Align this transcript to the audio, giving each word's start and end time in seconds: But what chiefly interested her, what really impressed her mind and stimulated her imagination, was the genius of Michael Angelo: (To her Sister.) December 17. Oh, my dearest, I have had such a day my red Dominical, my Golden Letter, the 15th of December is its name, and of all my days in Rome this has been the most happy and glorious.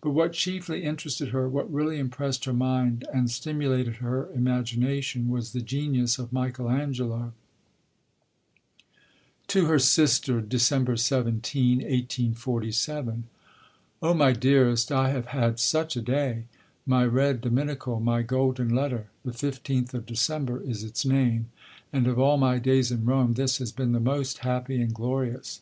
But 0.00 0.12
what 0.12 0.32
chiefly 0.32 0.84
interested 0.84 1.32
her, 1.32 1.46
what 1.46 1.70
really 1.70 1.98
impressed 1.98 2.46
her 2.46 2.52
mind 2.54 3.06
and 3.12 3.30
stimulated 3.30 3.96
her 3.96 4.32
imagination, 4.32 5.28
was 5.28 5.52
the 5.52 5.60
genius 5.60 6.18
of 6.18 6.32
Michael 6.32 6.70
Angelo: 6.70 7.34
(To 9.48 9.66
her 9.66 9.78
Sister.) 9.78 10.40
December 10.40 10.96
17. 10.96 12.34
Oh, 14.00 14.14
my 14.14 14.32
dearest, 14.32 14.90
I 14.90 15.10
have 15.10 15.26
had 15.26 15.58
such 15.60 15.94
a 15.94 16.00
day 16.00 16.44
my 16.86 17.04
red 17.04 17.42
Dominical, 17.42 18.00
my 18.00 18.22
Golden 18.22 18.74
Letter, 18.74 19.08
the 19.26 19.32
15th 19.32 19.92
of 19.92 20.06
December 20.06 20.62
is 20.62 20.82
its 20.82 21.04
name, 21.04 21.50
and 21.92 22.06
of 22.06 22.18
all 22.18 22.38
my 22.38 22.58
days 22.58 22.90
in 22.90 23.04
Rome 23.04 23.34
this 23.34 23.58
has 23.58 23.72
been 23.72 23.92
the 23.92 24.00
most 24.00 24.38
happy 24.38 24.80
and 24.80 24.94
glorious. 24.94 25.60